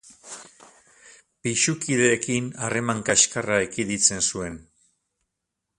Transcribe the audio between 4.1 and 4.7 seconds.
zuen.